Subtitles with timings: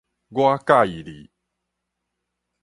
[0.29, 1.29] 我佮意你